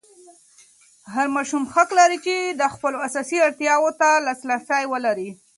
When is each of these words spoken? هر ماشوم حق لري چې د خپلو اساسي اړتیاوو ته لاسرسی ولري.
هر 1.13 1.27
ماشوم 1.35 1.63
حق 1.73 1.89
لري 1.99 2.17
چې 2.25 2.35
د 2.59 2.61
خپلو 2.73 2.97
اساسي 3.07 3.37
اړتیاوو 3.47 3.97
ته 3.99 4.09
لاسرسی 4.25 4.83
ولري. 4.93 5.29